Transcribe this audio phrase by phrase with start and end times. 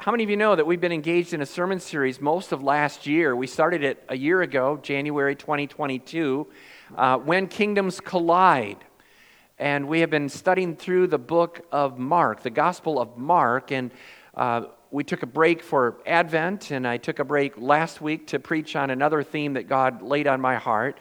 [0.00, 2.62] how many of you know that we've been engaged in a sermon series most of
[2.62, 3.36] last year?
[3.36, 6.46] We started it a year ago, January 2022,
[6.96, 8.78] uh, When Kingdoms Collide.
[9.58, 13.72] And we have been studying through the book of Mark, the Gospel of Mark.
[13.72, 13.90] And
[14.34, 18.38] uh, we took a break for Advent, and I took a break last week to
[18.38, 20.98] preach on another theme that God laid on my heart.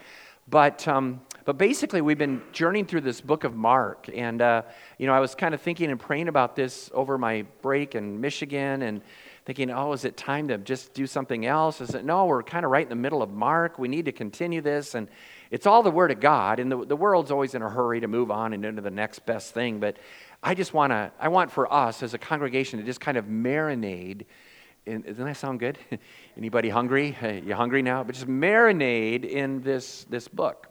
[0.50, 4.08] But um, but basically, we've been journeying through this book of Mark.
[4.14, 4.62] And, uh,
[5.00, 8.22] you know, I was kind of thinking and praying about this over my break in
[8.22, 9.02] Michigan and
[9.46, 11.82] thinking, oh, is it time to just do something else?
[11.82, 13.80] Is it, no, we're kind of right in the middle of Mark.
[13.80, 14.94] We need to continue this.
[14.94, 15.08] And
[15.50, 16.60] it's all the Word of God.
[16.60, 19.26] And the, the world's always in a hurry to move on and into the next
[19.26, 19.80] best thing.
[19.80, 19.98] But
[20.44, 23.26] I just want to, I want for us as a congregation to just kind of
[23.26, 24.28] marinate.
[24.86, 25.80] In, doesn't that sound good?
[26.38, 27.18] Anybody hungry?
[27.44, 28.04] You hungry now?
[28.04, 30.69] But just marinate in this, this book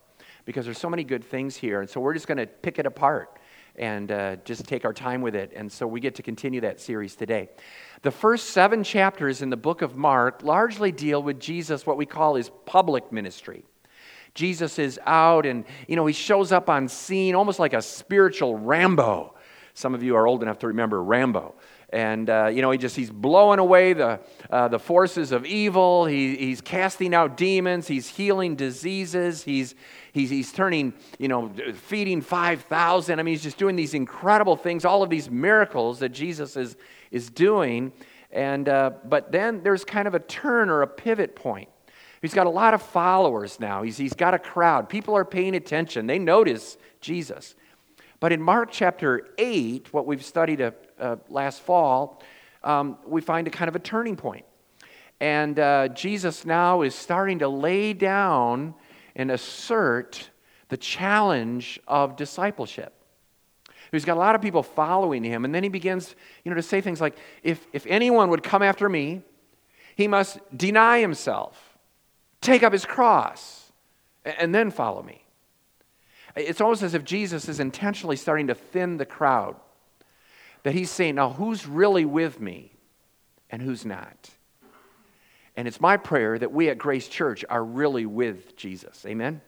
[0.48, 1.82] because there's so many good things here.
[1.82, 3.38] And so we're just going to pick it apart
[3.76, 5.52] and uh, just take our time with it.
[5.54, 7.50] And so we get to continue that series today.
[8.00, 12.06] The first seven chapters in the book of Mark largely deal with Jesus, what we
[12.06, 13.62] call his public ministry.
[14.32, 18.56] Jesus is out and, you know, he shows up on scene almost like a spiritual
[18.56, 19.34] Rambo.
[19.74, 21.56] Some of you are old enough to remember Rambo
[21.90, 26.06] and uh, you know he just he's blowing away the, uh, the forces of evil.
[26.06, 27.88] He, he's casting out demons.
[27.88, 29.42] He's healing diseases.
[29.42, 29.74] He's,
[30.12, 34.84] he's, he's turning you know feeding 5000 i mean he's just doing these incredible things
[34.84, 36.76] all of these miracles that jesus is,
[37.10, 37.92] is doing.
[38.30, 41.68] And uh, but then there's kind of a turn or a pivot point.
[42.20, 43.82] He's got a lot of followers now.
[43.82, 44.88] He's, he's got a crowd.
[44.88, 46.06] People are paying attention.
[46.06, 47.54] They notice jesus
[48.20, 52.22] but in Mark chapter 8, what we've studied uh, uh, last fall,
[52.64, 54.44] um, we find a kind of a turning point.
[55.20, 58.74] And uh, Jesus now is starting to lay down
[59.14, 60.30] and assert
[60.68, 62.94] the challenge of discipleship.
[63.90, 66.62] He's got a lot of people following him, and then he begins you know, to
[66.62, 69.22] say things like, if, if anyone would come after me,
[69.96, 71.78] he must deny himself,
[72.40, 73.72] take up his cross,
[74.24, 75.24] and then follow me.
[76.38, 79.56] It's almost as if Jesus is intentionally starting to thin the crowd.
[80.62, 82.72] That he's saying, now who's really with me
[83.50, 84.30] and who's not?
[85.56, 89.04] And it's my prayer that we at Grace Church are really with Jesus.
[89.06, 89.40] Amen?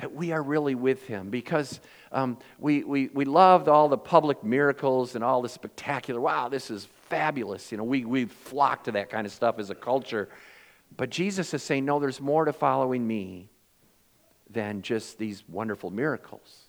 [0.00, 4.42] That we are really with him because um, we, we, we loved all the public
[4.42, 7.70] miracles and all the spectacular, wow, this is fabulous.
[7.70, 10.28] You know, we, we flock to that kind of stuff as a culture.
[10.96, 13.49] But Jesus is saying, no, there's more to following me
[14.50, 16.64] than just these wonderful miracles.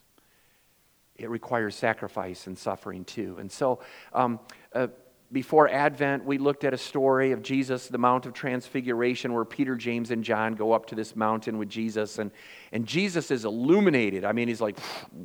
[1.16, 3.36] It requires sacrifice and suffering too.
[3.38, 3.80] And so,
[4.12, 4.40] um,
[4.74, 4.88] uh,
[5.32, 9.74] before Advent, we looked at a story of Jesus, the Mount of Transfiguration, where Peter,
[9.76, 12.18] James, and John go up to this mountain with Jesus.
[12.18, 12.30] And,
[12.70, 14.26] and Jesus is illuminated.
[14.26, 14.78] I mean, he's like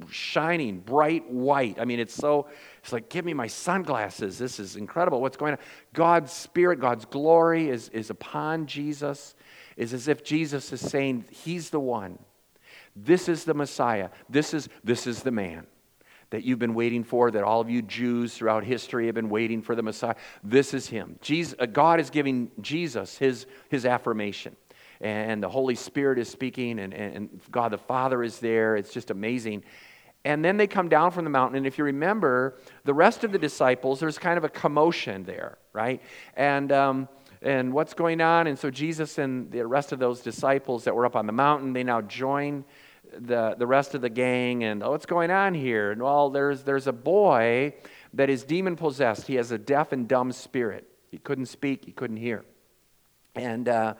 [0.09, 1.77] shining, bright white.
[1.77, 2.47] I mean, it's so,
[2.79, 4.37] it's like, give me my sunglasses.
[4.37, 5.19] This is incredible.
[5.19, 5.59] What's going on?
[5.93, 9.35] God's Spirit, God's glory is, is upon Jesus.
[9.75, 12.17] Is as if Jesus is saying, He's the one.
[13.03, 14.09] This is the Messiah.
[14.29, 15.67] This is, this is the man
[16.29, 19.61] that you've been waiting for, that all of you Jews throughout history have been waiting
[19.61, 20.15] for the Messiah.
[20.43, 21.17] This is him.
[21.21, 24.55] Jesus, uh, God is giving Jesus his, his affirmation.
[24.99, 28.75] And the Holy Spirit is speaking, and, and God the Father is there.
[28.75, 29.63] It's just amazing.
[30.25, 31.57] And then they come down from the mountain.
[31.57, 35.59] And if you remember, the rest of the disciples, there's kind of a commotion there,
[35.71, 36.01] right?
[36.35, 37.07] And, um,
[37.41, 38.47] and what's going on?
[38.47, 41.73] And so Jesus and the rest of those disciples that were up on the mountain,
[41.73, 42.65] they now join
[43.19, 45.91] the, the rest of the gang and oh, what's going on here?
[45.91, 47.73] And well, there's, there's a boy
[48.13, 49.27] that is demon possessed.
[49.27, 50.87] He has a deaf and dumb spirit.
[51.09, 52.43] He couldn't speak, he couldn't hear.
[53.35, 53.93] And uh,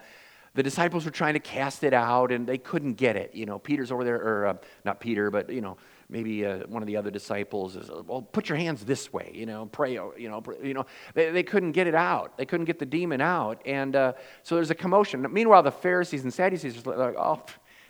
[0.55, 3.35] the disciples were trying to cast it out and they couldn't get it.
[3.35, 5.77] You know, Peter's over there, or uh, not Peter, but, you know,
[6.09, 9.45] maybe uh, one of the other disciples is, well, put your hands this way, you
[9.45, 10.85] know, pray, you know, pray, you know.
[11.13, 12.37] They, they couldn't get it out.
[12.37, 13.61] They couldn't get the demon out.
[13.65, 14.13] And uh,
[14.43, 15.25] so there's a commotion.
[15.31, 17.43] Meanwhile, the Pharisees and Sadducees are like, oh,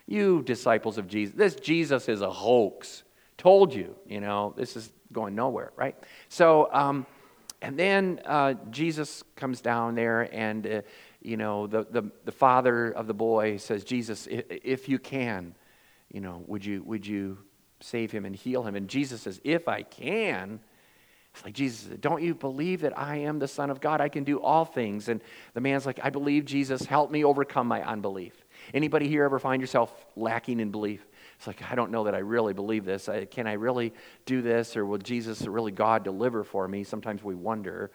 [0.08, 3.04] you disciples of Jesus, this Jesus is a hoax.
[3.38, 5.96] Told you, you know, this is going nowhere, right?
[6.30, 7.06] So, um,
[7.62, 10.82] and then uh, Jesus comes down there, and, uh,
[11.22, 15.56] you know, the, the, the father of the boy says, Jesus, if, if you can,
[16.12, 17.38] you know, would you, would you
[17.80, 18.76] save him and heal him?
[18.76, 20.60] And Jesus says, If I can.
[21.34, 24.02] It's like, Jesus, don't you believe that I am the Son of God?
[24.02, 25.08] I can do all things.
[25.08, 25.22] And
[25.54, 28.34] the man's like, I believe, Jesus, help me overcome my unbelief.
[28.74, 31.06] Anybody here ever find yourself lacking in belief?
[31.38, 33.08] It's like, I don't know that I really believe this.
[33.08, 33.94] I, can I really
[34.26, 34.76] do this?
[34.76, 36.84] Or will Jesus, really God, deliver for me?
[36.84, 37.92] Sometimes we wonder.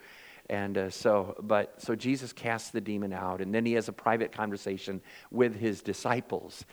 [0.48, 3.92] And uh, so, but so Jesus casts the demon out, and then he has a
[3.92, 6.64] private conversation with his disciples.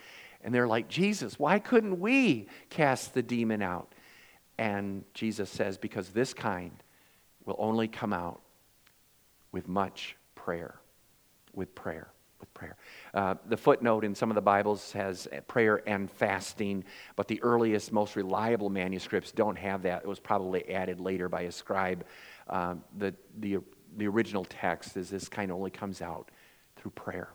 [0.42, 3.94] And they're like, Jesus, why couldn't we cast the demon out?
[4.58, 6.72] And Jesus says, Because this kind
[7.46, 8.40] will only come out
[9.52, 10.76] with much prayer.
[11.54, 12.08] With prayer.
[12.40, 12.76] With prayer.
[13.12, 16.84] Uh, the footnote in some of the Bibles has prayer and fasting,
[17.14, 20.02] but the earliest, most reliable manuscripts don't have that.
[20.02, 22.06] It was probably added later by a scribe.
[22.48, 23.58] Uh, the, the,
[23.98, 26.30] the original text is this kind of only comes out
[26.76, 27.28] through prayer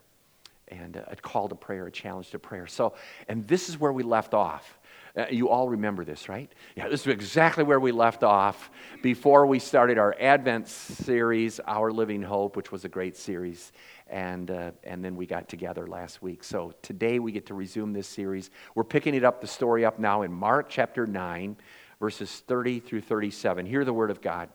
[0.68, 2.66] and a call to prayer, a challenge to prayer.
[2.66, 2.94] So,
[3.28, 4.78] and this is where we left off.
[5.16, 6.52] Uh, you all remember this, right?
[6.76, 8.70] Yeah, this is exactly where we left off
[9.02, 13.72] before we started our Advent series, Our Living Hope, which was a great series.
[14.08, 16.44] And, uh, and then we got together last week.
[16.44, 18.50] So today we get to resume this series.
[18.74, 21.56] We're picking it up, the story up now in Mark chapter 9,
[21.98, 23.64] verses 30 through 37.
[23.64, 24.50] Hear the word of God.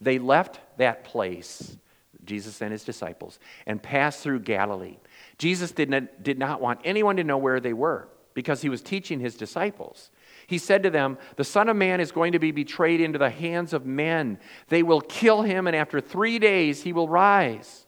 [0.00, 1.76] They left that place,
[2.24, 4.96] Jesus and his disciples, and passed through Galilee.
[5.38, 8.08] Jesus did not, did not want anyone to know where they were
[8.38, 10.12] because he was teaching his disciples.
[10.46, 13.30] He said to them, The Son of Man is going to be betrayed into the
[13.30, 14.38] hands of men.
[14.68, 17.84] They will kill him, and after three days he will rise.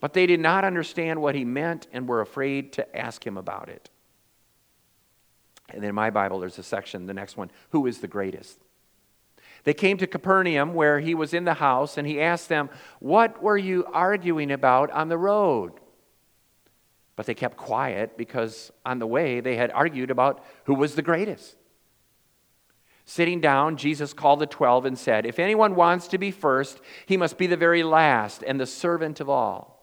[0.00, 3.68] But they did not understand what he meant and were afraid to ask him about
[3.68, 3.90] it.
[5.68, 8.58] And in my Bible, there's a section, the next one Who is the greatest?
[9.64, 12.70] They came to Capernaum where he was in the house, and he asked them,
[13.00, 15.72] What were you arguing about on the road?
[17.16, 21.02] But they kept quiet because on the way they had argued about who was the
[21.02, 21.56] greatest.
[23.06, 27.16] Sitting down, Jesus called the twelve and said, If anyone wants to be first, he
[27.16, 29.74] must be the very last and the servant of all.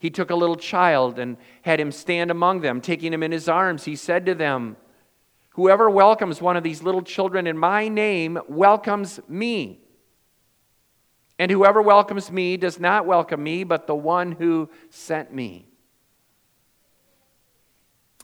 [0.00, 2.80] He took a little child and had him stand among them.
[2.80, 4.76] Taking him in his arms, he said to them,
[5.50, 9.80] Whoever welcomes one of these little children in my name welcomes me.
[11.38, 15.68] And whoever welcomes me does not welcome me, but the one who sent me.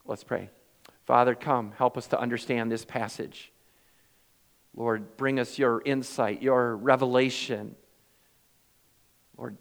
[0.08, 0.50] Let's pray.
[1.04, 3.52] Father, come, help us to understand this passage.
[4.74, 7.76] Lord, bring us your insight, your revelation.
[9.36, 9.56] Lord,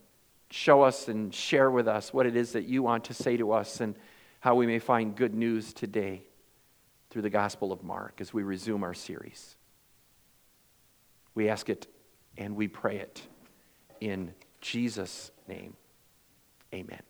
[0.50, 3.52] show us and share with us what it is that you want to say to
[3.52, 3.96] us and
[4.40, 6.24] how we may find good news today
[7.10, 9.56] through the Gospel of Mark as we resume our series.
[11.36, 11.88] We ask it
[12.38, 13.22] and we pray it
[14.00, 15.76] in Jesus' name.
[16.74, 17.06] Amen.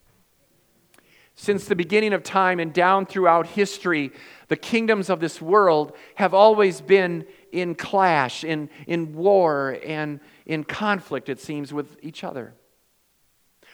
[1.39, 4.11] Since the beginning of time and down throughout history,
[4.47, 10.63] the kingdoms of this world have always been in clash, in, in war, and in
[10.63, 12.55] conflict, it seems, with each other.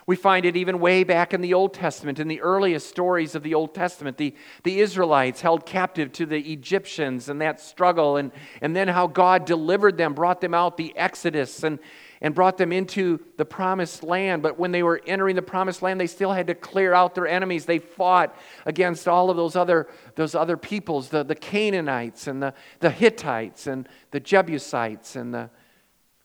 [0.05, 3.43] We find it even way back in the Old Testament, in the earliest stories of
[3.43, 4.17] the Old Testament.
[4.17, 9.07] The, the Israelites held captive to the Egyptians and that struggle, and, and then how
[9.07, 11.79] God delivered them, brought them out, the Exodus, and,
[12.23, 14.41] and brought them into the promised land.
[14.41, 17.27] But when they were entering the promised land, they still had to clear out their
[17.27, 17.65] enemies.
[17.65, 18.33] They fought
[18.65, 23.67] against all of those other, those other peoples the, the Canaanites and the, the Hittites
[23.67, 25.49] and the Jebusites and the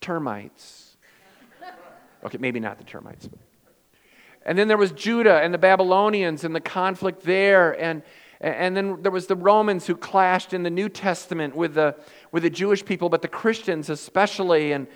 [0.00, 0.96] termites.
[2.24, 3.28] Okay, maybe not the termites.
[4.46, 7.72] And then there was Judah and the Babylonians and the conflict there.
[7.80, 8.02] And,
[8.40, 11.96] and then there was the Romans who clashed in the New Testament with the,
[12.30, 14.72] with the Jewish people, but the Christians especially.
[14.72, 14.86] And,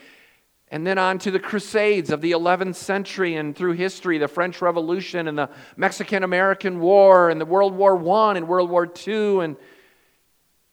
[0.73, 4.63] and then on to the Crusades of the 11th century and through history, the French
[4.63, 9.41] Revolution and the Mexican American War and the World War I and World War II
[9.41, 9.57] and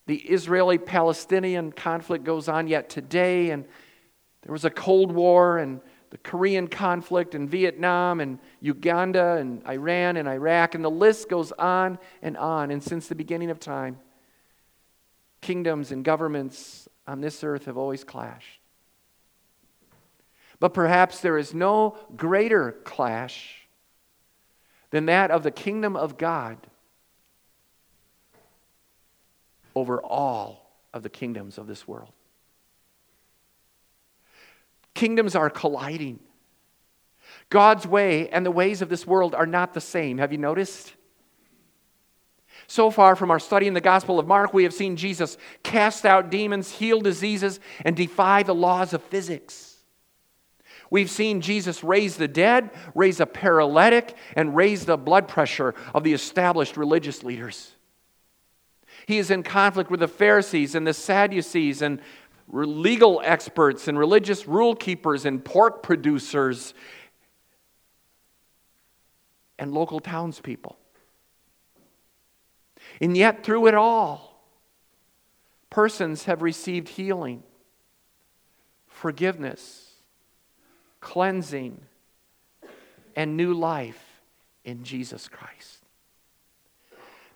[0.05, 3.49] the Israeli Palestinian conflict goes on yet today.
[3.49, 3.65] And
[4.43, 5.81] there was a Cold War and
[6.11, 11.51] the Korean conflict and Vietnam and Uganda and Iran and Iraq, and the list goes
[11.51, 12.71] on and on.
[12.71, 13.99] And since the beginning of time,
[15.41, 18.61] kingdoms and governments on this earth have always clashed.
[20.59, 23.67] But perhaps there is no greater clash
[24.91, 26.57] than that of the kingdom of God
[29.75, 32.11] over all of the kingdoms of this world.
[34.93, 36.19] Kingdoms are colliding.
[37.49, 40.17] God's way and the ways of this world are not the same.
[40.17, 40.93] Have you noticed?
[42.67, 46.05] So far from our study in the Gospel of Mark, we have seen Jesus cast
[46.05, 49.68] out demons, heal diseases, and defy the laws of physics.
[50.91, 56.03] We've seen Jesus raise the dead, raise a paralytic, and raise the blood pressure of
[56.03, 57.75] the established religious leaders.
[59.05, 62.01] He is in conflict with the Pharisees and the Sadducees and
[62.51, 66.73] legal experts and religious rule keepers and pork producers
[69.59, 70.77] and local townspeople.
[73.01, 74.43] And yet, through it all,
[75.69, 77.43] persons have received healing,
[78.87, 79.88] forgiveness,
[81.01, 81.81] cleansing,
[83.15, 84.21] and new life
[84.63, 85.83] in Jesus Christ.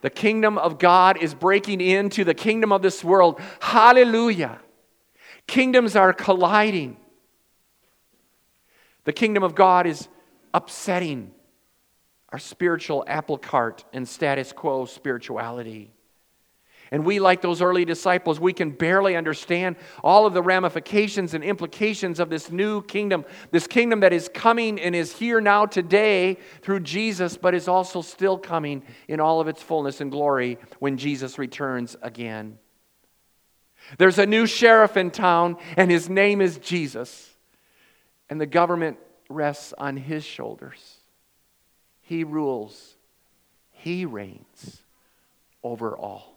[0.01, 3.39] The kingdom of God is breaking into the kingdom of this world.
[3.61, 4.59] Hallelujah.
[5.47, 6.97] Kingdoms are colliding.
[9.05, 10.07] The kingdom of God is
[10.53, 11.31] upsetting
[12.29, 15.91] our spiritual apple cart and status quo spirituality.
[16.93, 21.43] And we, like those early disciples, we can barely understand all of the ramifications and
[21.43, 26.37] implications of this new kingdom, this kingdom that is coming and is here now today
[26.61, 30.95] through Jesus, but is also still coming in all of its fullness and glory when
[30.97, 32.59] Jesus returns again.
[33.97, 37.27] There's a new sheriff in town, and his name is Jesus.
[38.29, 38.99] And the government
[39.31, 40.97] rests on his shoulders.
[42.03, 42.97] He rules,
[43.71, 44.83] he reigns
[45.63, 46.32] over all.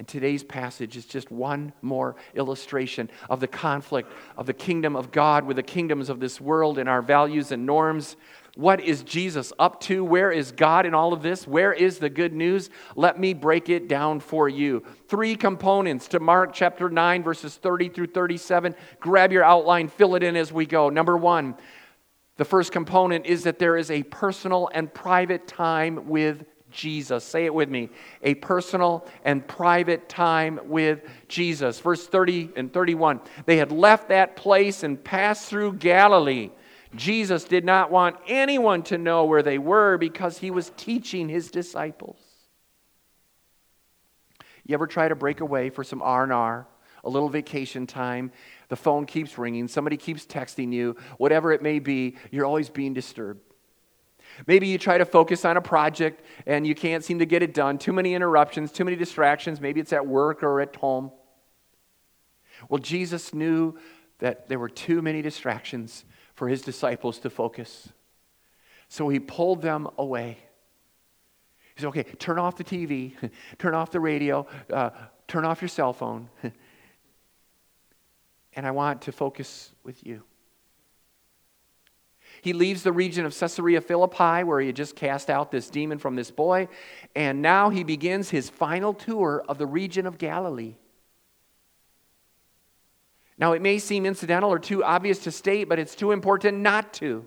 [0.00, 5.10] And today's passage is just one more illustration of the conflict of the kingdom of
[5.12, 8.16] God with the kingdoms of this world and our values and norms.
[8.54, 10.02] What is Jesus up to?
[10.02, 11.46] Where is God in all of this?
[11.46, 12.70] Where is the good news?
[12.96, 14.84] Let me break it down for you.
[15.08, 18.74] Three components to Mark chapter 9, verses 30 through 37.
[19.00, 20.88] Grab your outline, fill it in as we go.
[20.88, 21.56] Number one,
[22.38, 27.24] the first component is that there is a personal and private time with Jesus.
[27.24, 27.90] Say it with me.
[28.22, 31.78] A personal and private time with Jesus.
[31.80, 33.20] Verse 30 and 31.
[33.46, 36.50] They had left that place and passed through Galilee.
[36.94, 41.50] Jesus did not want anyone to know where they were because he was teaching his
[41.50, 42.18] disciples.
[44.64, 46.66] You ever try to break away for some R&R,
[47.04, 48.32] a little vacation time?
[48.68, 52.94] The phone keeps ringing, somebody keeps texting you, whatever it may be, you're always being
[52.94, 53.40] disturbed.
[54.46, 57.54] Maybe you try to focus on a project and you can't seem to get it
[57.54, 57.78] done.
[57.78, 59.60] Too many interruptions, too many distractions.
[59.60, 61.10] Maybe it's at work or at home.
[62.68, 63.78] Well, Jesus knew
[64.18, 66.04] that there were too many distractions
[66.34, 67.88] for his disciples to focus.
[68.88, 70.38] So he pulled them away.
[71.74, 73.14] He said, okay, turn off the TV,
[73.58, 74.90] turn off the radio, uh,
[75.28, 76.28] turn off your cell phone.
[78.54, 80.22] and I want to focus with you.
[82.42, 85.98] He leaves the region of Caesarea Philippi, where he had just cast out this demon
[85.98, 86.68] from this boy,
[87.14, 90.76] and now he begins his final tour of the region of Galilee.
[93.36, 96.92] Now, it may seem incidental or too obvious to state, but it's too important not
[96.94, 97.26] to.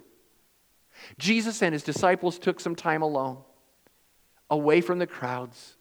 [1.17, 3.37] Jesus and his disciples took some time alone,
[4.49, 5.75] away from the crowds,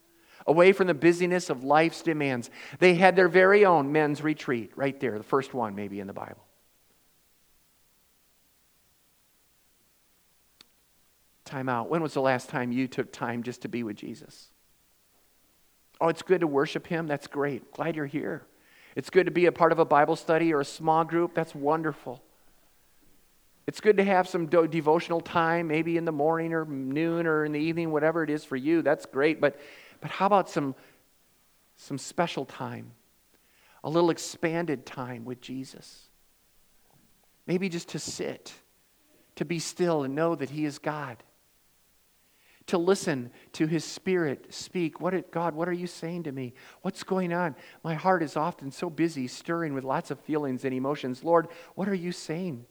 [0.47, 2.51] away from the busyness of life's demands.
[2.79, 6.15] They had their very own men's retreat right there, the first one maybe in the
[6.15, 6.45] Bible.
[11.53, 11.91] Time out.
[11.91, 14.49] When was the last time you took time just to be with Jesus?
[16.01, 17.07] Oh, it's good to worship Him.
[17.07, 17.73] That's great.
[17.73, 18.43] Glad you're here.
[18.97, 21.35] It's good to be a part of a Bible study or a small group.
[21.35, 22.23] That's wonderful.
[23.67, 27.53] It's good to have some devotional time, maybe in the morning or noon or in
[27.53, 28.83] the evening, whatever it is for you.
[28.83, 29.41] That's great.
[29.41, 29.61] But,
[30.01, 30.75] but how about some,
[31.77, 32.93] some special time?
[33.85, 36.09] A little expanded time with Jesus?
[37.47, 38.53] Maybe just to sit,
[39.37, 41.23] to be still and know that He is God
[42.67, 45.01] to listen to his spirit speak.
[45.01, 46.55] What God, what are you saying to me?
[46.83, 47.57] What's going on?
[47.83, 51.25] My heart is often so busy, stirring with lots of feelings and emotions.
[51.25, 52.67] Lord, what are you saying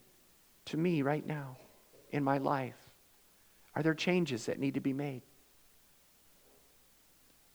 [0.66, 1.56] to me right now
[2.10, 2.76] in my life?
[3.74, 5.22] Are there changes that need to be made?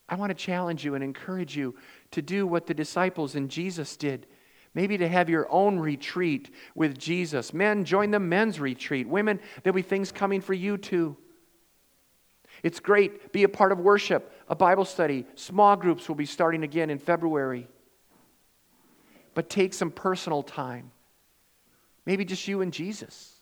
[0.09, 1.75] I want to challenge you and encourage you
[2.11, 4.25] to do what the disciples and Jesus did.
[4.73, 7.53] Maybe to have your own retreat with Jesus.
[7.53, 9.07] Men, join the men's retreat.
[9.07, 11.17] Women, there'll be things coming for you too.
[12.63, 13.31] It's great.
[13.31, 15.25] Be a part of worship, a Bible study.
[15.35, 17.67] Small groups will be starting again in February.
[19.33, 20.91] But take some personal time,
[22.05, 23.35] maybe just you and Jesus,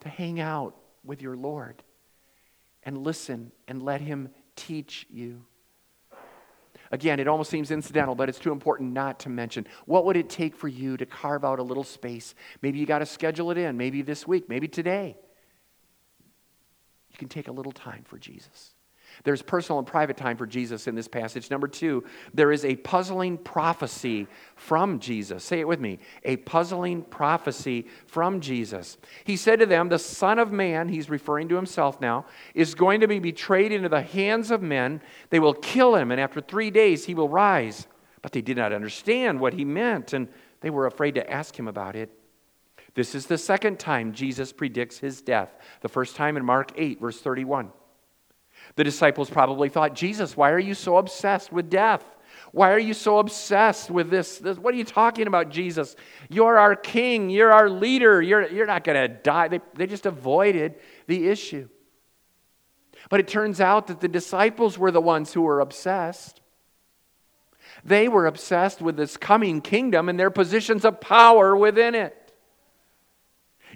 [0.00, 1.82] to hang out with your Lord
[2.82, 5.44] and listen and let Him teach you.
[6.92, 9.64] Again, it almost seems incidental, but it's too important not to mention.
[9.86, 12.34] What would it take for you to carve out a little space?
[12.62, 15.16] Maybe you got to schedule it in, maybe this week, maybe today
[17.10, 18.74] you can take a little time for Jesus.
[19.24, 21.50] There's personal and private time for Jesus in this passage.
[21.50, 24.26] Number two, there is a puzzling prophecy
[24.56, 25.44] from Jesus.
[25.44, 28.98] Say it with me a puzzling prophecy from Jesus.
[29.24, 33.00] He said to them, The Son of Man, he's referring to himself now, is going
[33.00, 35.02] to be betrayed into the hands of men.
[35.30, 37.86] They will kill him, and after three days he will rise.
[38.22, 40.28] But they did not understand what he meant, and
[40.60, 42.10] they were afraid to ask him about it.
[42.94, 47.00] This is the second time Jesus predicts his death, the first time in Mark 8,
[47.00, 47.70] verse 31.
[48.76, 52.04] The disciples probably thought, Jesus, why are you so obsessed with death?
[52.52, 54.38] Why are you so obsessed with this?
[54.38, 55.94] this what are you talking about, Jesus?
[56.28, 57.30] You're our king.
[57.30, 58.20] You're our leader.
[58.20, 59.48] You're, you're not going to die.
[59.48, 61.68] They, they just avoided the issue.
[63.08, 66.40] But it turns out that the disciples were the ones who were obsessed.
[67.84, 72.19] They were obsessed with this coming kingdom and their positions of power within it.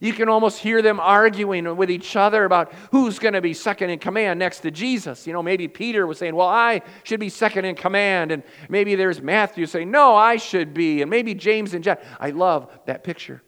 [0.04, 3.88] You can almost hear them arguing with each other about who's going to be second
[3.88, 5.26] in command next to Jesus.
[5.26, 8.30] You know, maybe Peter was saying, Well, I should be second in command.
[8.30, 11.00] And maybe there's Matthew saying, No, I should be.
[11.00, 11.96] And maybe James and John.
[12.20, 13.42] I love that picture.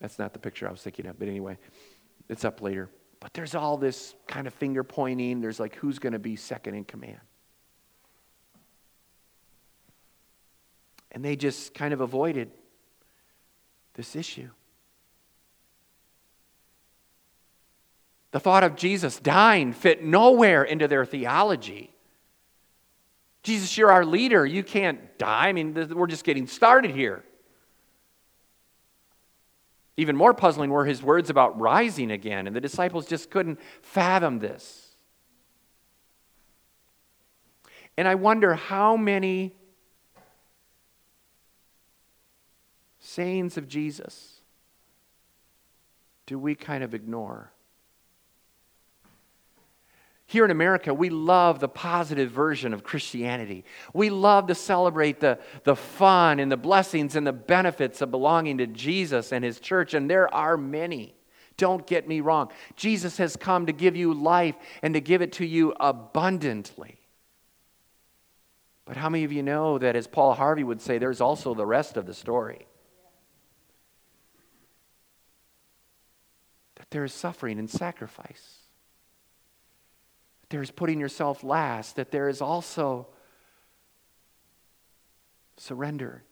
[0.00, 1.56] That's not the picture I was thinking of, but anyway,
[2.28, 2.90] it's up later.
[3.20, 5.40] But there's all this kind of finger pointing.
[5.40, 7.20] There's like, who's going to be second in command?
[11.12, 12.50] And they just kind of avoided
[13.94, 14.48] this issue.
[18.32, 21.94] The thought of Jesus dying fit nowhere into their theology.
[23.42, 24.44] Jesus, you're our leader.
[24.44, 25.48] You can't die.
[25.48, 27.24] I mean, we're just getting started here.
[29.96, 34.38] Even more puzzling were his words about rising again, and the disciples just couldn't fathom
[34.38, 34.88] this.
[37.98, 39.54] And I wonder how many
[43.00, 44.40] sayings of Jesus
[46.24, 47.52] do we kind of ignore?
[50.32, 53.66] Here in America, we love the positive version of Christianity.
[53.92, 58.56] We love to celebrate the, the fun and the blessings and the benefits of belonging
[58.56, 61.14] to Jesus and His church, and there are many.
[61.58, 62.50] Don't get me wrong.
[62.76, 66.98] Jesus has come to give you life and to give it to you abundantly.
[68.86, 71.66] But how many of you know that, as Paul Harvey would say, there's also the
[71.66, 72.66] rest of the story?
[76.76, 78.61] That there is suffering and sacrifice
[80.52, 83.08] there's putting yourself last, that there is also
[85.56, 86.22] surrender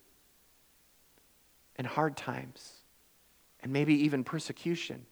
[1.76, 2.74] and hard times
[3.62, 5.06] and maybe even persecution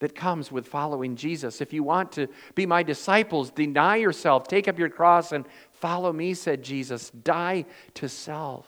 [0.00, 1.60] that comes with following Jesus.
[1.60, 6.12] If you want to be my disciples, deny yourself, take up your cross, and follow
[6.12, 7.10] me, said Jesus.
[7.10, 7.64] Die
[7.94, 8.66] to self.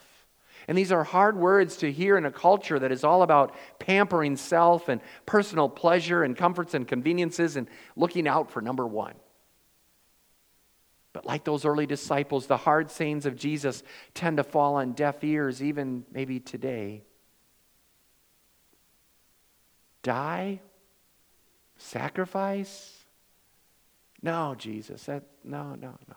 [0.69, 4.37] And these are hard words to hear in a culture that is all about pampering
[4.37, 9.15] self and personal pleasure and comforts and conveniences and looking out for number one.
[11.19, 13.83] But like those early disciples, the hard sayings of Jesus
[14.15, 17.03] tend to fall on deaf ears, even maybe today.
[20.05, 20.61] Die?
[21.77, 22.99] Sacrifice?
[24.23, 25.07] No, Jesus.
[25.07, 26.17] That, no, no, no.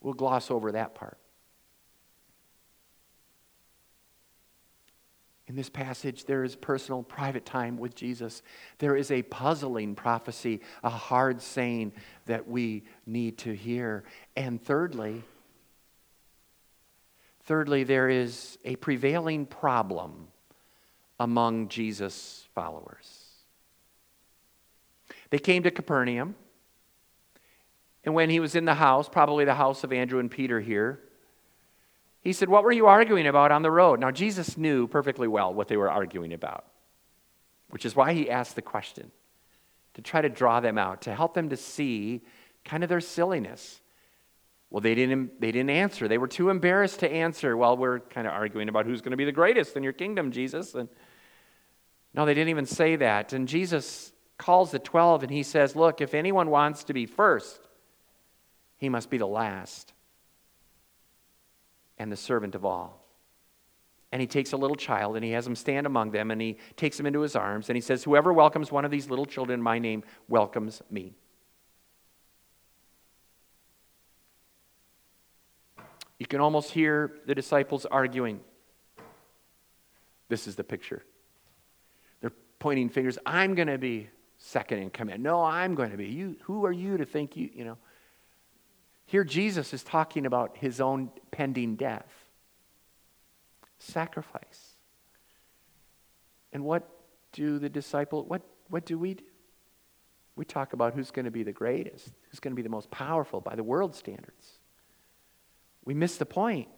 [0.00, 1.16] We'll gloss over that part.
[5.50, 8.40] In this passage, there is personal, private time with Jesus.
[8.78, 11.92] There is a puzzling prophecy, a hard saying
[12.26, 14.04] that we need to hear.
[14.36, 15.24] And thirdly,
[17.42, 20.28] thirdly, there is a prevailing problem
[21.18, 23.30] among Jesus' followers.
[25.30, 26.36] They came to Capernaum,
[28.04, 31.00] and when he was in the house, probably the house of Andrew and Peter here,
[32.22, 34.00] he said, What were you arguing about on the road?
[34.00, 36.64] Now, Jesus knew perfectly well what they were arguing about,
[37.70, 39.10] which is why he asked the question
[39.94, 42.22] to try to draw them out, to help them to see
[42.64, 43.80] kind of their silliness.
[44.68, 46.06] Well, they didn't, they didn't answer.
[46.06, 47.56] They were too embarrassed to answer.
[47.56, 50.30] Well, we're kind of arguing about who's going to be the greatest in your kingdom,
[50.30, 50.74] Jesus.
[50.74, 50.88] And
[52.14, 53.32] no, they didn't even say that.
[53.32, 57.58] And Jesus calls the 12 and he says, Look, if anyone wants to be first,
[58.76, 59.92] he must be the last
[62.00, 63.04] and the servant of all.
[64.10, 66.56] And he takes a little child and he has him stand among them and he
[66.74, 69.60] takes him into his arms and he says, Whoever welcomes one of these little children
[69.60, 71.12] in my name welcomes me.
[76.18, 78.40] You can almost hear the disciples arguing.
[80.28, 81.04] This is the picture.
[82.22, 83.18] They're pointing fingers.
[83.26, 84.08] I'm going to be
[84.38, 85.22] second in command.
[85.22, 86.06] No, I'm going to be.
[86.06, 87.78] You, who are you to think you, you know?
[89.10, 92.08] Here, Jesus is talking about his own pending death,
[93.80, 94.76] sacrifice.
[96.52, 96.88] And what
[97.32, 99.24] do the disciple, what, what do we do?
[100.36, 102.88] We talk about who's going to be the greatest, who's going to be the most
[102.92, 104.60] powerful by the world standards.
[105.84, 106.68] We miss the point.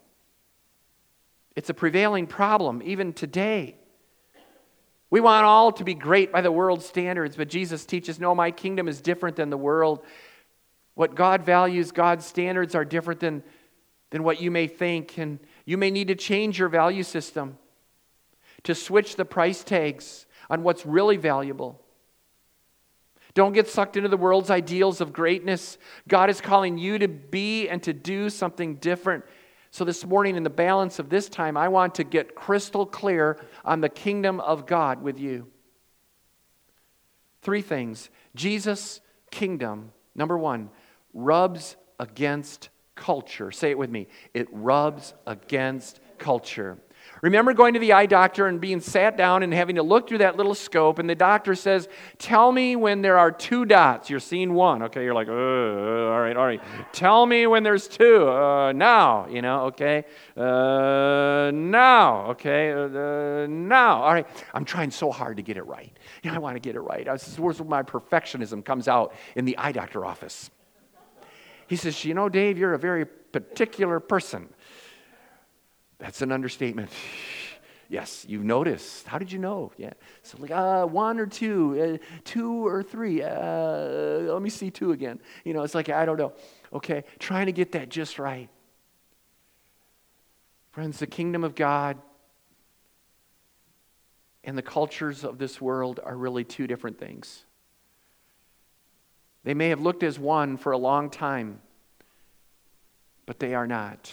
[1.55, 3.77] It's a prevailing problem even today.
[5.11, 8.53] We want all to be great by the world standards, but Jesus teaches no, my
[8.53, 10.03] kingdom is different than the world.
[10.94, 13.42] What God values, God's standards are different than,
[14.11, 15.18] than what you may think.
[15.18, 17.59] And you may need to change your value system
[18.64, 21.81] to switch the price tags on what's really valuable.
[23.35, 25.78] Don't get sucked into the world's ideals of greatness.
[26.07, 29.24] God is calling you to be and to do something different.
[29.70, 33.40] So, this morning, in the balance of this time, I want to get crystal clear
[33.64, 35.46] on the kingdom of God with you.
[37.40, 39.00] Three things Jesus'
[39.31, 40.68] kingdom, number one,
[41.14, 43.51] rubs against culture.
[43.51, 44.09] Say it with me.
[44.35, 46.79] It rubs against culture.
[47.20, 50.18] Remember going to the eye doctor and being sat down and having to look through
[50.18, 54.11] that little scope, and the doctor says, Tell me when there are two dots.
[54.11, 54.83] You're seeing one.
[54.85, 56.61] Okay, you're like, all right, all right.
[56.92, 58.29] Tell me when there's two.
[58.29, 60.05] Uh, now, you know, okay.
[60.37, 62.72] Uh, now, okay.
[62.72, 64.03] Uh, now.
[64.03, 64.27] All right.
[64.53, 65.96] I'm trying so hard to get it right.
[66.22, 67.05] You know, I want to get it right.
[67.05, 70.51] This is where my perfectionism comes out in the eye doctor office.
[71.73, 74.51] He says, You know, Dave, you're a very particular person.
[75.97, 76.91] That's an understatement.
[77.89, 79.07] Yes, you've noticed.
[79.07, 79.71] How did you know?
[79.77, 79.93] Yeah.
[80.23, 83.23] So, like, uh, one or two, uh, two or three.
[83.23, 85.21] Uh, let me see two again.
[85.45, 86.33] You know, it's like, I don't know.
[86.73, 88.49] Okay, trying to get that just right.
[90.71, 91.99] Friends, the kingdom of God
[94.43, 97.45] and the cultures of this world are really two different things.
[99.44, 101.61] They may have looked as one for a long time,
[103.26, 104.12] but they are not.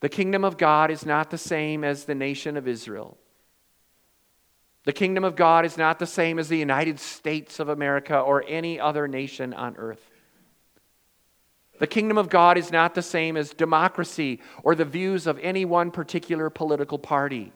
[0.00, 3.18] The kingdom of God is not the same as the nation of Israel.
[4.84, 8.44] The kingdom of God is not the same as the United States of America or
[8.48, 10.10] any other nation on earth.
[11.78, 15.66] The kingdom of God is not the same as democracy or the views of any
[15.66, 17.52] one particular political party.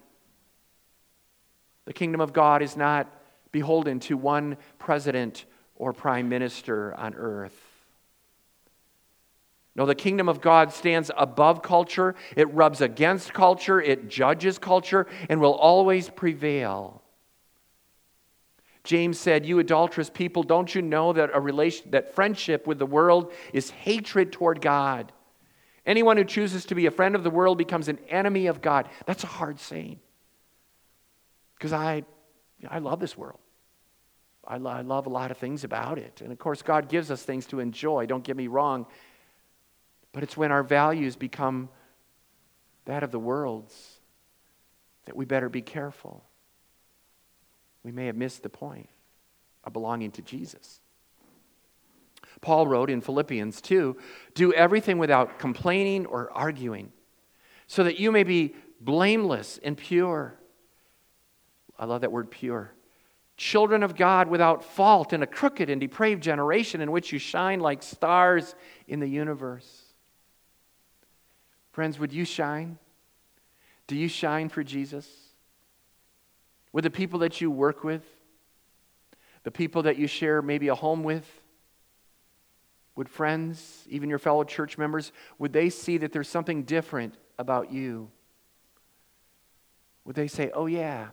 [1.86, 3.10] The kingdom of God is not
[3.52, 7.58] beholden to one president or prime minister on earth.
[9.76, 15.06] No, the kingdom of God stands above culture, it rubs against culture, it judges culture,
[15.28, 17.02] and will always prevail.
[18.84, 22.86] James said, You adulterous people, don't you know that a relation that friendship with the
[22.86, 25.10] world is hatred toward God?
[25.86, 28.88] Anyone who chooses to be a friend of the world becomes an enemy of God.
[29.06, 30.00] That's a hard saying.
[31.56, 32.04] Because I,
[32.68, 33.38] I love this world.
[34.46, 36.20] I, I love a lot of things about it.
[36.22, 38.06] And of course, God gives us things to enjoy.
[38.06, 38.86] Don't get me wrong.
[40.12, 41.68] But it's when our values become
[42.84, 44.00] that of the world's
[45.06, 46.24] that we better be careful.
[47.82, 48.88] We may have missed the point
[49.64, 50.80] of belonging to Jesus.
[52.40, 53.96] Paul wrote in Philippians 2
[54.34, 56.92] do everything without complaining or arguing,
[57.66, 60.34] so that you may be blameless and pure.
[61.78, 62.73] I love that word pure.
[63.36, 67.60] Children of God without fault in a crooked and depraved generation in which you shine
[67.60, 68.54] like stars
[68.86, 69.82] in the universe.
[71.72, 72.78] Friends, would you shine?
[73.88, 75.08] Do you shine for Jesus?
[76.72, 78.04] With the people that you work with?
[79.42, 81.28] The people that you share maybe a home with?
[82.96, 87.72] Would friends, even your fellow church members, would they see that there's something different about
[87.72, 88.10] you?
[90.04, 91.08] Would they say, oh, yeah,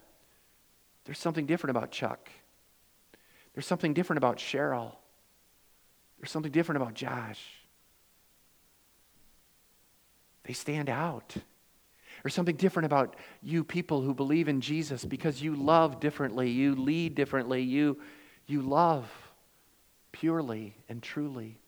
[1.06, 2.30] there's something different about Chuck?
[3.54, 4.96] There's something different about Cheryl?
[6.20, 7.42] There's something different about Josh?
[10.44, 11.36] They stand out.
[12.24, 16.76] There's something different about you people who believe in Jesus because you love differently, you
[16.76, 18.00] lead differently, you,
[18.46, 19.10] you love
[20.12, 21.61] purely and truly.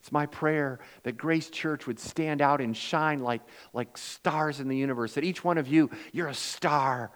[0.00, 3.42] It's my prayer that Grace Church would stand out and shine like,
[3.74, 5.14] like stars in the universe.
[5.14, 7.10] That each one of you, you're a star.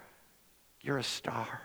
[0.83, 1.63] You're a star.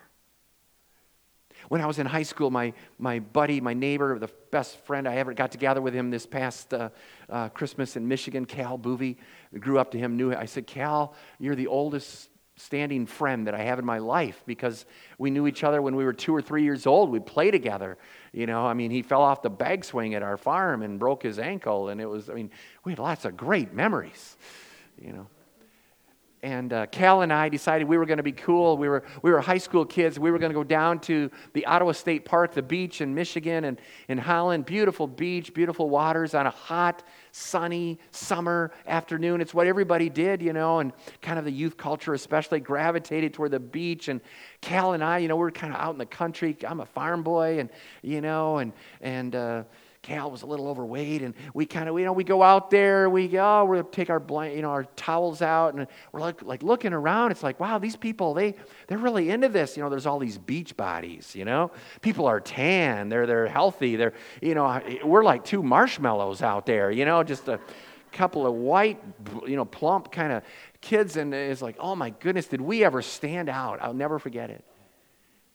[1.68, 5.18] When I was in high school, my, my buddy, my neighbor, the best friend I
[5.18, 6.90] ever got together with him this past uh,
[7.30, 9.18] uh, Christmas in Michigan, Cal Boovy,
[9.60, 12.29] grew up to him, knew I said, Cal, you're the oldest
[12.60, 14.86] standing friend that I have in my life because
[15.18, 17.10] we knew each other when we were two or three years old.
[17.10, 17.98] We'd play together.
[18.34, 21.24] You know, I mean, he fell off the bag swing at our farm and broke
[21.24, 21.90] his ankle.
[21.90, 22.52] And it was, I mean,
[22.84, 24.38] we had lots of great memories,
[25.02, 25.28] you know
[26.42, 28.78] and uh, Cal and I decided we were going to be cool.
[28.78, 30.18] We were, we were high school kids.
[30.18, 33.66] We were going to go down to the Ottawa State Park, the beach in Michigan
[33.66, 34.66] and in Holland.
[34.66, 39.42] Beautiful beach, beautiful waters on a hot, sunny summer afternoon.
[39.42, 43.52] It's what everybody did, you know, and kind of the youth culture especially gravitated toward
[43.52, 44.08] the beach.
[44.08, 44.22] And
[44.62, 46.56] Cal and I, you know, we are kind of out in the country.
[46.66, 47.70] I'm a farm boy, and,
[48.02, 48.72] you know, and,
[49.02, 49.64] and, uh,
[50.02, 53.10] Cal was a little overweight, and we kind of, you know, we go out there,
[53.10, 56.64] we go, oh, we're take our you know, our towels out, and we're like, like
[56.64, 57.32] looking around.
[57.32, 58.56] It's like, wow, these people, they,
[58.88, 59.76] they're really into this.
[59.76, 61.36] You know, there's all these beach bodies.
[61.36, 66.42] You know, people are tan, they're they're healthy, they're, you know, we're like two marshmallows
[66.42, 66.92] out there.
[66.92, 67.60] You know, just a
[68.14, 69.04] couple of white,
[69.46, 70.44] you know, plump kind of
[70.80, 73.80] kids, and it's like, oh my goodness, did we ever stand out?
[73.82, 74.64] I'll never forget it.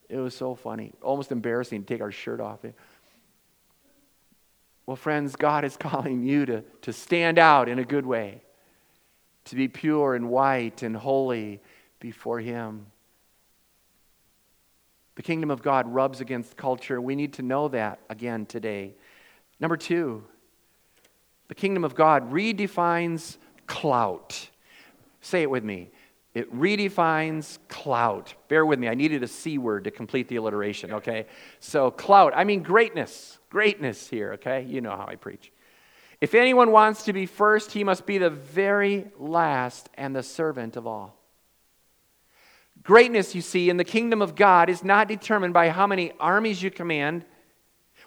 [0.07, 2.59] It was so funny, almost embarrassing to take our shirt off.
[4.85, 8.41] Well, friends, God is calling you to, to stand out in a good way,
[9.45, 11.61] to be pure and white and holy
[11.99, 12.87] before Him.
[15.15, 16.99] The kingdom of God rubs against culture.
[16.99, 18.95] We need to know that again today.
[19.59, 20.25] Number two,
[21.47, 24.49] the kingdom of God redefines clout.
[25.21, 25.89] Say it with me.
[26.35, 28.35] It redefines clout.
[28.49, 28.89] Bear with me.
[28.89, 31.27] I needed a C word to complete the alliteration, okay?
[31.61, 33.39] So, clout, I mean greatness.
[33.49, 34.63] Greatness here, okay?
[34.63, 35.53] You know how I preach.
[36.19, 40.75] If anyone wants to be first, he must be the very last and the servant
[40.75, 41.17] of all.
[42.83, 46.61] Greatness, you see, in the kingdom of God is not determined by how many armies
[46.61, 47.25] you command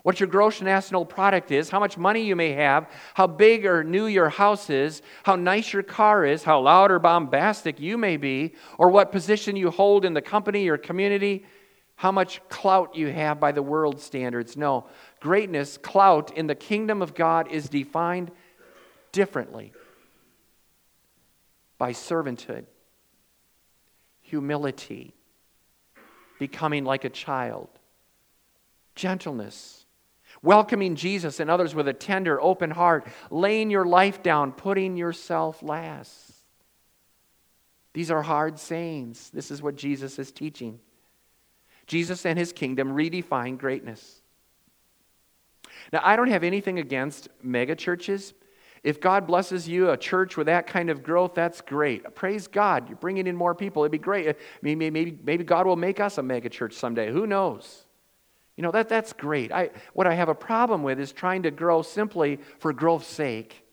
[0.08, 3.84] what your gross national product is, how much money you may have, how big or
[3.84, 8.16] new your house is, how nice your car is, how loud or bombastic you may
[8.16, 11.44] be, or what position you hold in the company or community,
[11.96, 14.56] how much clout you have by the world standards.
[14.56, 14.86] No,
[15.20, 18.30] greatness, clout in the kingdom of God is defined
[19.12, 19.74] differently
[21.76, 22.64] by servanthood,
[24.22, 25.12] humility,
[26.38, 27.68] becoming like a child,
[28.94, 29.77] gentleness
[30.42, 35.62] welcoming Jesus and others with a tender, open heart, laying your life down, putting yourself
[35.62, 36.32] last.
[37.94, 39.30] These are hard sayings.
[39.30, 40.78] This is what Jesus is teaching.
[41.86, 44.20] Jesus and his kingdom redefine greatness.
[45.92, 48.34] Now, I don't have anything against mega churches.
[48.84, 52.14] If God blesses you, a church with that kind of growth, that's great.
[52.14, 52.88] Praise God.
[52.88, 53.82] You're bringing in more people.
[53.82, 54.36] It'd be great.
[54.62, 57.10] Maybe, maybe, maybe God will make us a mega church someday.
[57.10, 57.87] Who knows?
[58.58, 59.52] You know, that, that's great.
[59.52, 63.64] I, what I have a problem with is trying to grow simply for growth's sake,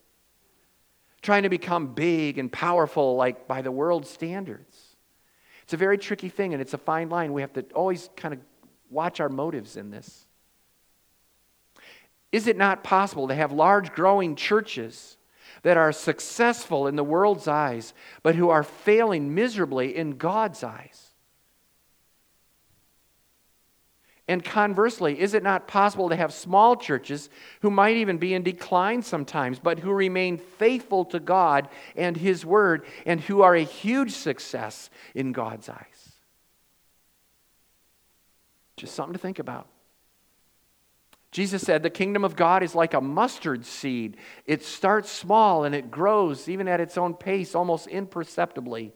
[1.22, 4.78] trying to become big and powerful like by the world's standards.
[5.64, 7.32] It's a very tricky thing, and it's a fine line.
[7.32, 8.38] We have to always kind of
[8.88, 10.24] watch our motives in this.
[12.30, 15.16] Is it not possible to have large growing churches
[15.62, 21.05] that are successful in the world's eyes, but who are failing miserably in God's eyes?
[24.28, 27.30] And conversely, is it not possible to have small churches
[27.62, 32.44] who might even be in decline sometimes, but who remain faithful to God and His
[32.44, 36.12] Word and who are a huge success in God's eyes?
[38.76, 39.68] Just something to think about.
[41.30, 44.16] Jesus said, The kingdom of God is like a mustard seed.
[44.44, 48.92] It starts small and it grows, even at its own pace, almost imperceptibly,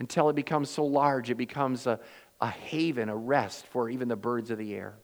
[0.00, 2.00] until it becomes so large it becomes a,
[2.40, 4.94] a haven, a rest for even the birds of the air.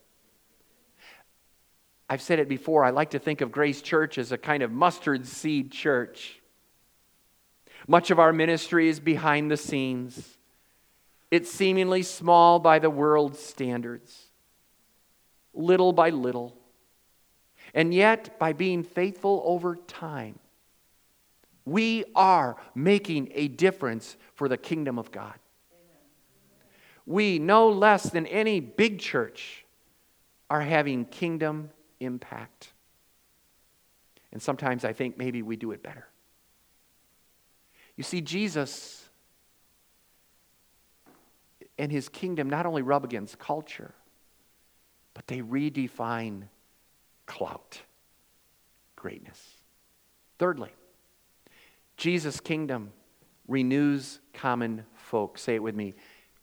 [2.08, 4.72] I've said it before, I like to think of Grace Church as a kind of
[4.72, 6.40] mustard seed church.
[7.86, 10.38] Much of our ministry is behind the scenes.
[11.30, 14.28] It's seemingly small by the world's standards,
[15.52, 16.56] little by little.
[17.74, 20.38] And yet, by being faithful over time,
[21.66, 25.34] we are making a difference for the kingdom of God
[27.06, 29.64] we, no less than any big church,
[30.50, 32.72] are having kingdom impact.
[34.32, 36.06] And sometimes I think maybe we do it better.
[37.96, 39.08] You see, Jesus
[41.78, 43.94] and his kingdom not only rub against culture,
[45.14, 46.48] but they redefine
[47.24, 47.80] clout,
[48.96, 49.40] greatness.
[50.38, 50.70] Thirdly,
[51.96, 52.92] Jesus' kingdom
[53.48, 55.38] renews common folk.
[55.38, 55.94] Say it with me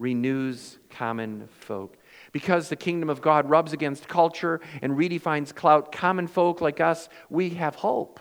[0.03, 1.97] renews common folk.
[2.33, 7.07] Because the kingdom of God rubs against culture and redefines clout, common folk like us,
[7.29, 8.19] we have hope.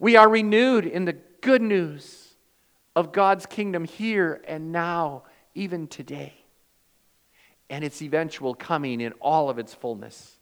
[0.00, 2.34] We are renewed in the good news
[2.96, 5.22] of God's kingdom here and now,
[5.54, 6.34] even today,
[7.68, 10.38] and its eventual coming in all of its fullness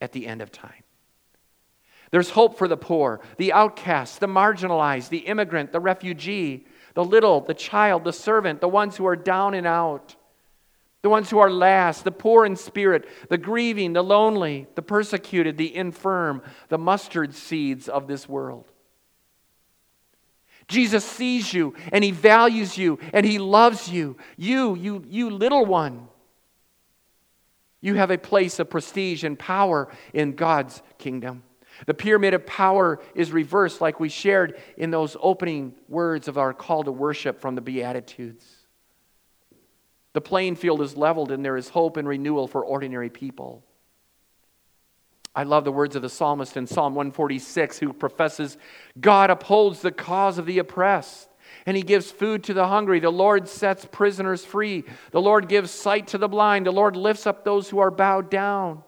[0.00, 0.81] at the end of time.
[2.12, 7.40] There's hope for the poor, the outcast, the marginalized, the immigrant, the refugee, the little,
[7.40, 10.14] the child, the servant, the ones who are down and out,
[11.00, 15.56] the ones who are last, the poor in spirit, the grieving, the lonely, the persecuted,
[15.56, 18.70] the infirm, the mustard seeds of this world.
[20.68, 24.18] Jesus sees you and he values you and he loves you.
[24.36, 26.08] You, you, you little one.
[27.80, 31.42] You have a place of prestige and power in God's kingdom.
[31.86, 36.52] The pyramid of power is reversed, like we shared in those opening words of our
[36.52, 38.46] call to worship from the Beatitudes.
[40.12, 43.64] The playing field is leveled, and there is hope and renewal for ordinary people.
[45.34, 48.58] I love the words of the psalmist in Psalm 146 who professes
[49.00, 51.30] God upholds the cause of the oppressed,
[51.64, 53.00] and he gives food to the hungry.
[53.00, 54.84] The Lord sets prisoners free.
[55.10, 56.66] The Lord gives sight to the blind.
[56.66, 58.82] The Lord lifts up those who are bowed down.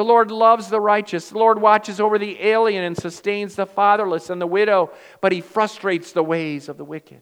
[0.00, 1.28] The Lord loves the righteous.
[1.28, 5.42] The Lord watches over the alien and sustains the fatherless and the widow, but he
[5.42, 7.20] frustrates the ways of the wicked.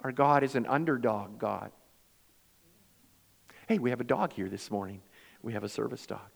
[0.00, 1.70] Our God is an underdog God.
[3.68, 5.02] Hey, we have a dog here this morning.
[5.42, 6.30] We have a service dog.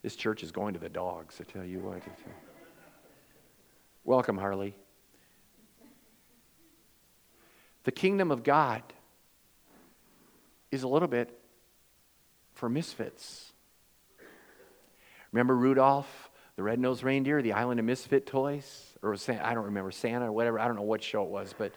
[0.00, 2.02] This church is going to the dogs, I tell you what.
[4.02, 4.74] Welcome, Harley.
[7.84, 8.82] The kingdom of God
[10.70, 11.35] is a little bit
[12.56, 13.52] for misfits.
[15.30, 18.94] Remember Rudolph, the red-nosed reindeer, the island of misfit toys?
[19.02, 20.58] Or Santa, I don't remember, Santa or whatever.
[20.58, 21.72] I don't know what show it was, but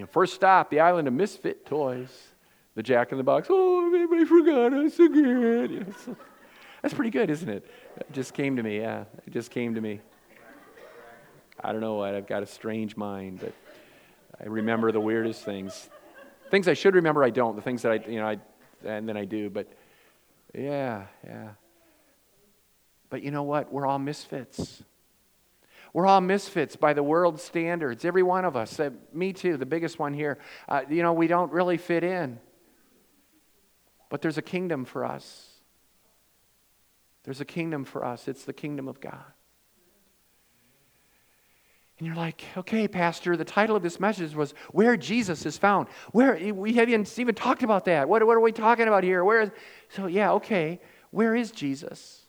[0.00, 2.28] know, first stop, the island of misfit toys.
[2.74, 5.68] The Jack in the Box, oh, everybody forgot us again.
[5.70, 6.16] You know, so,
[6.80, 7.68] that's pretty good, isn't it?
[7.96, 9.04] It just came to me, yeah.
[9.26, 10.00] It just came to me.
[11.60, 13.52] I don't know what, I've got a strange mind, but
[14.40, 15.90] I remember the weirdest things.
[16.52, 17.56] Things I should remember, I don't.
[17.56, 18.38] The things that I, you know, I,
[18.84, 19.66] and then I do, but
[20.54, 21.50] yeah, yeah.
[23.10, 23.72] But you know what?
[23.72, 24.82] We're all misfits.
[25.92, 28.04] We're all misfits by the world's standards.
[28.04, 28.78] Every one of us.
[28.78, 30.38] Uh, me too, the biggest one here.
[30.68, 32.38] Uh, you know, we don't really fit in.
[34.10, 35.46] But there's a kingdom for us.
[37.24, 38.28] There's a kingdom for us.
[38.28, 39.24] It's the kingdom of God.
[41.98, 45.88] And you're like, okay, Pastor, the title of this message was Where Jesus is Found.
[46.12, 48.08] Where we haven't even talked about that.
[48.08, 49.24] What, what are we talking about here?
[49.24, 49.50] Where is
[49.88, 50.80] so yeah, okay.
[51.10, 52.27] Where is Jesus?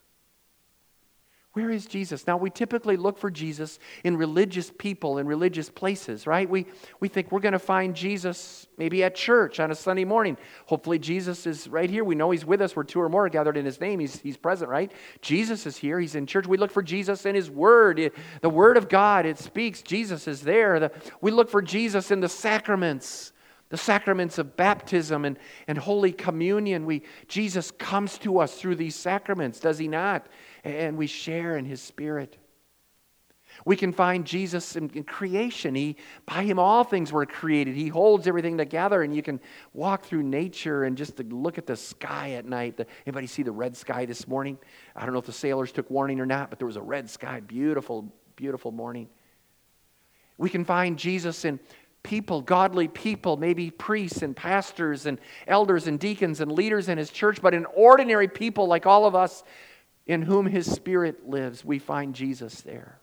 [1.53, 2.27] Where is Jesus?
[2.27, 6.47] Now, we typically look for Jesus in religious people, in religious places, right?
[6.47, 6.67] We,
[6.99, 10.37] we think we're going to find Jesus maybe at church on a Sunday morning.
[10.67, 12.03] Hopefully, Jesus is right here.
[12.03, 12.75] We know He's with us.
[12.75, 13.99] We're two or more gathered in His name.
[13.99, 14.91] He's, he's present, right?
[15.21, 15.99] Jesus is here.
[15.99, 16.45] He's in church.
[16.45, 18.11] We look for Jesus in His Word.
[18.41, 19.81] the Word of God, it speaks.
[19.81, 20.79] Jesus is there.
[20.79, 23.33] The, we look for Jesus in the sacraments
[23.69, 28.95] the sacraments of baptism and, and holy communion we jesus comes to us through these
[28.95, 30.25] sacraments does he not
[30.63, 32.37] and we share in his spirit.
[33.65, 35.75] We can find Jesus in, in, creation.
[35.75, 37.75] He, by him, all things were created.
[37.75, 39.39] He holds everything together, and you can
[39.73, 42.77] walk through nature and just look at the sky at night.
[42.77, 44.57] The, anybody see the red sky this morning?
[44.95, 47.09] I don't know if the sailors took warning or not, but there was a red
[47.09, 47.41] sky.
[47.41, 49.09] Beautiful, beautiful morning.
[50.37, 51.59] We can find Jesus in
[52.03, 57.09] people, godly people, maybe priests and pastors and elders and deacons and leaders in his
[57.09, 59.43] church, but in ordinary people like all of us
[60.09, 62.97] in whom his spirit lives, we find Jesus there.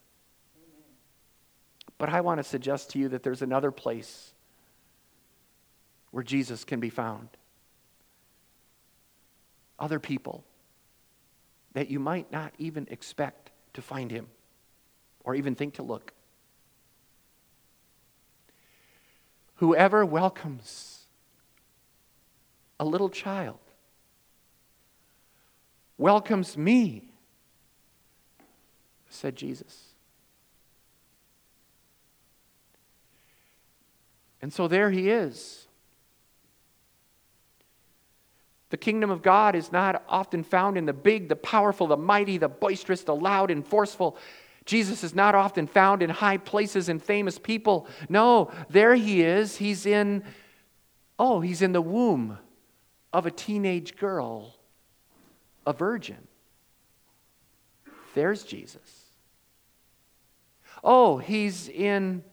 [1.97, 4.33] But I want to suggest to you that there's another place
[6.11, 7.29] where Jesus can be found.
[9.79, 10.43] Other people
[11.71, 14.27] that you might not even expect to find him
[15.23, 16.11] or even think to look.
[19.55, 21.05] Whoever welcomes
[22.81, 23.59] a little child
[25.97, 27.11] welcomes me,
[29.09, 29.83] said Jesus.
[34.41, 35.67] And so there he is.
[38.69, 42.37] The kingdom of God is not often found in the big, the powerful, the mighty,
[42.37, 44.17] the boisterous, the loud, and forceful.
[44.65, 47.87] Jesus is not often found in high places and famous people.
[48.09, 49.55] No, there he is.
[49.55, 50.23] He's in,
[51.17, 52.37] oh, he's in the womb
[53.13, 54.56] of a teenage girl
[55.67, 56.27] a virgin.
[58.15, 59.11] There's Jesus.
[60.83, 62.23] Oh, he's in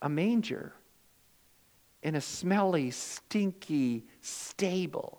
[0.00, 0.72] a manger,
[2.02, 5.18] in a smelly, stinky stable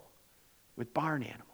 [0.76, 1.44] with barn animals.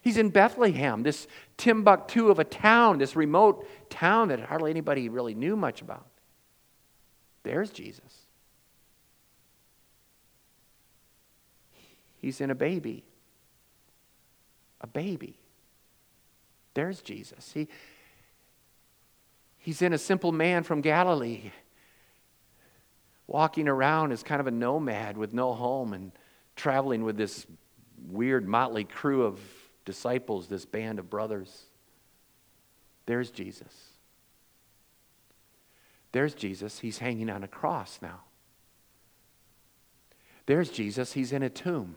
[0.00, 5.34] He's in Bethlehem, this Timbuktu of a town, this remote town that hardly anybody really
[5.34, 6.06] knew much about.
[7.42, 8.21] There's Jesus.
[12.22, 13.04] He's in a baby.
[14.80, 15.36] A baby.
[16.74, 17.50] There's Jesus.
[17.52, 17.68] He,
[19.58, 21.50] he's in a simple man from Galilee,
[23.26, 26.12] walking around as kind of a nomad with no home and
[26.54, 27.44] traveling with this
[28.08, 29.40] weird motley crew of
[29.84, 31.64] disciples, this band of brothers.
[33.06, 33.88] There's Jesus.
[36.12, 36.78] There's Jesus.
[36.78, 38.20] He's hanging on a cross now.
[40.46, 41.14] There's Jesus.
[41.14, 41.96] He's in a tomb.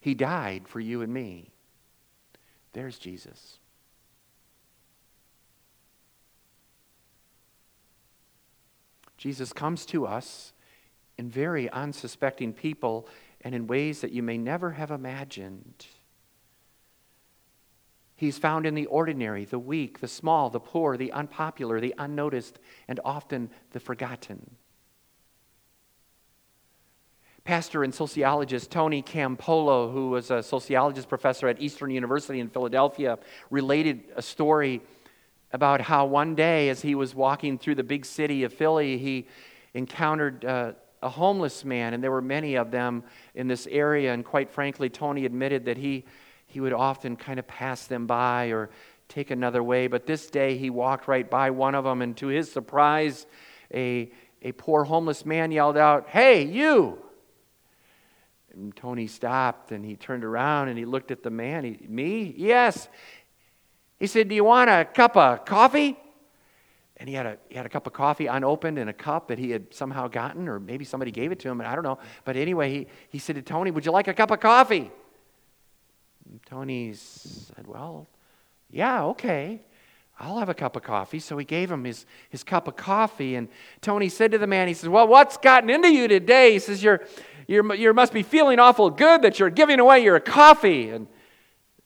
[0.00, 1.50] He died for you and me.
[2.72, 3.58] There's Jesus.
[9.16, 10.52] Jesus comes to us
[11.18, 13.08] in very unsuspecting people
[13.40, 15.86] and in ways that you may never have imagined.
[18.14, 22.58] He's found in the ordinary, the weak, the small, the poor, the unpopular, the unnoticed,
[22.86, 24.56] and often the forgotten.
[27.48, 33.18] Pastor and sociologist Tony Campolo, who was a sociologist professor at Eastern University in Philadelphia,
[33.48, 34.82] related a story
[35.54, 39.26] about how one day, as he was walking through the big city of Philly, he
[39.72, 43.02] encountered uh, a homeless man, and there were many of them
[43.34, 44.12] in this area.
[44.12, 46.04] And quite frankly, Tony admitted that he,
[46.48, 48.68] he would often kind of pass them by or
[49.08, 49.86] take another way.
[49.86, 53.24] But this day, he walked right by one of them, and to his surprise,
[53.72, 54.10] a,
[54.42, 57.07] a poor homeless man yelled out, Hey, you!
[58.58, 61.64] And Tony stopped and he turned around and he looked at the man.
[61.64, 62.34] He, Me?
[62.36, 62.88] Yes.
[63.98, 65.96] He said, Do you want a cup of coffee?
[66.98, 69.38] and he had a he had a cup of coffee unopened in a cup that
[69.38, 71.98] he had somehow gotten, or maybe somebody gave it to him, and I don't know.
[72.24, 74.90] But anyway, he, he said to Tony, Would you like a cup of coffee?
[76.28, 78.08] And Tony said, Well,
[78.70, 79.62] yeah, okay.
[80.20, 81.20] I'll have a cup of coffee.
[81.20, 83.36] So he gave him his, his cup of coffee.
[83.36, 83.48] And
[83.80, 86.52] Tony said to the man, he says, Well, what's gotten into you today?
[86.54, 87.06] He says, You're,
[87.48, 90.90] you must be feeling awful good that you're giving away your coffee.
[90.90, 91.08] And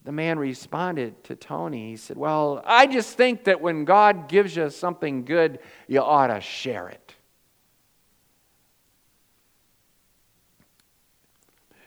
[0.05, 1.91] the man responded to Tony.
[1.91, 6.27] He said, Well, I just think that when God gives you something good, you ought
[6.27, 7.15] to share it.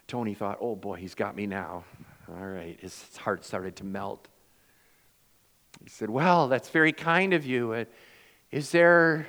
[0.07, 1.83] Tony thought, Oh boy, he's got me now.
[2.29, 2.79] All right.
[2.79, 4.29] His heart started to melt.
[5.83, 7.73] He said, Well, that's very kind of you.
[7.73, 7.85] Uh,
[8.51, 9.27] is there,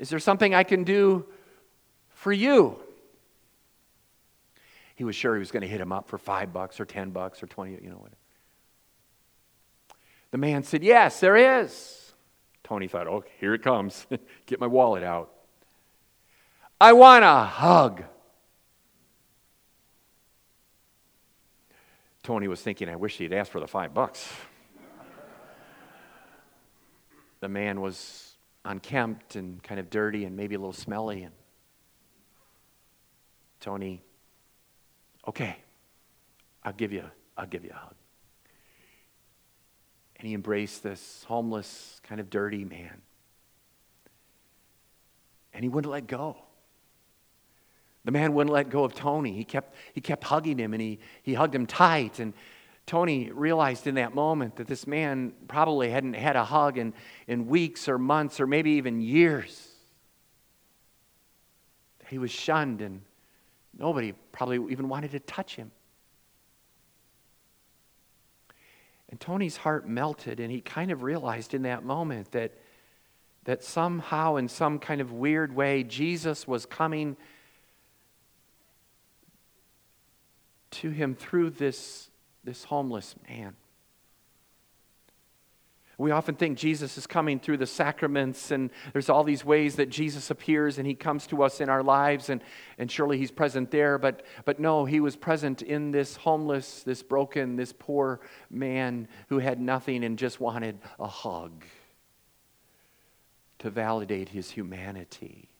[0.00, 1.26] is there something I can do
[2.08, 2.81] for you?
[5.02, 7.10] He was sure he was going to hit him up for five bucks or ten
[7.10, 8.12] bucks or twenty, you know what.
[10.30, 12.12] The man said, Yes, there is.
[12.62, 14.06] Tony thought, Oh, here it comes.
[14.46, 15.32] Get my wallet out.
[16.80, 18.04] I want a hug.
[22.22, 24.32] Tony was thinking, I wish he'd asked for the five bucks.
[27.40, 28.34] the man was
[28.64, 31.24] unkempt and kind of dirty and maybe a little smelly.
[31.24, 31.34] And
[33.58, 34.04] Tony
[35.26, 35.56] Okay,
[36.64, 37.04] I'll give you,
[37.36, 37.94] I'll give you a hug.
[40.16, 43.02] And he embraced this homeless, kind of dirty man.
[45.52, 46.36] And he wouldn't let go.
[48.04, 49.32] The man wouldn't let go of Tony.
[49.32, 52.18] He kept, he kept hugging him and he, he hugged him tight.
[52.18, 52.34] And
[52.86, 56.94] Tony realized in that moment that this man probably hadn't had a hug in,
[57.28, 59.68] in weeks or months or maybe even years.
[62.08, 63.02] He was shunned and
[63.78, 65.70] Nobody probably even wanted to touch him.
[69.08, 72.52] And Tony's heart melted, and he kind of realized in that moment that,
[73.44, 77.16] that somehow, in some kind of weird way, Jesus was coming
[80.70, 82.08] to him through this,
[82.42, 83.54] this homeless man.
[86.02, 89.88] We often think Jesus is coming through the sacraments, and there's all these ways that
[89.88, 92.42] Jesus appears and he comes to us in our lives, and,
[92.76, 93.98] and surely he's present there.
[93.98, 98.18] But, but no, he was present in this homeless, this broken, this poor
[98.50, 101.64] man who had nothing and just wanted a hug
[103.60, 105.50] to validate his humanity.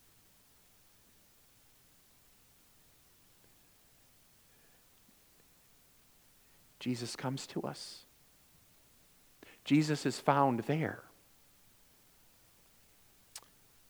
[6.81, 8.07] Jesus comes to us.
[9.65, 11.03] Jesus is found there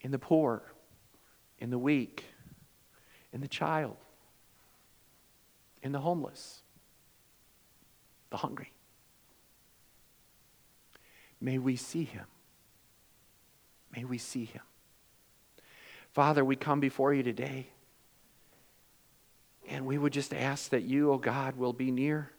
[0.01, 0.63] in the poor,
[1.59, 2.25] in the weak,
[3.33, 3.97] in the child,
[5.83, 6.63] in the homeless,
[8.31, 8.73] the hungry.
[11.41, 12.27] May we see him.
[13.95, 14.63] May we see him.
[16.13, 17.69] Father, we come before you today,
[19.69, 22.31] and we would just ask that you, O oh God, will be near,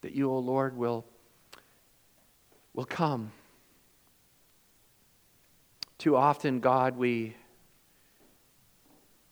[0.00, 1.04] that you, O oh Lord, will
[2.74, 3.32] will come.
[5.98, 7.36] Too often, God, we,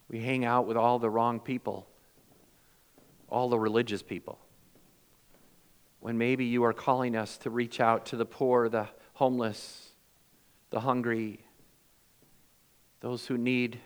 [0.09, 1.87] we hang out with all the wrong people,
[3.29, 4.39] all the religious people.
[6.01, 9.91] When maybe you are calling us to reach out to the poor, the homeless,
[10.71, 11.41] the hungry,
[13.01, 13.79] those who need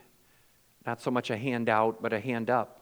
[0.87, 2.81] not so much a handout, but a hand up.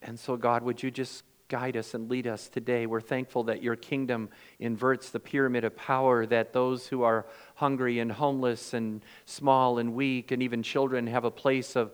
[0.00, 2.86] And so, God, would you just guide us and lead us today.
[2.86, 4.28] We're thankful that your kingdom
[4.58, 7.26] inverts the pyramid of power, that those who are
[7.56, 11.92] hungry and homeless and small and weak and even children have a place of,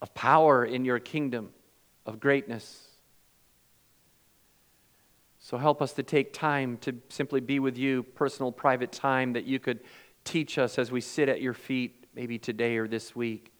[0.00, 1.50] of power in your kingdom,
[2.04, 2.88] of greatness.
[5.38, 9.44] So help us to take time to simply be with you, personal, private time that
[9.44, 9.80] you could
[10.24, 13.52] teach us as we sit at your feet, maybe today or this week.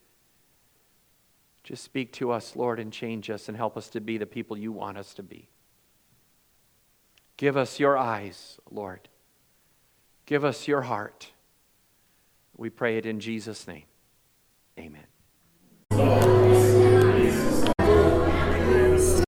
[1.63, 4.57] Just speak to us, Lord, and change us and help us to be the people
[4.59, 5.49] you want us to be.
[7.37, 9.09] Give us your eyes, Lord.
[10.27, 11.33] Give us your heart.
[12.57, 13.85] We pray it in Jesus' name.
[14.79, 15.12] Amen.